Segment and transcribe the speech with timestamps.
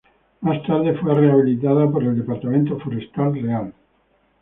[0.41, 3.71] Más tarde, fue rehabilitada por el Departamento Forestal Real.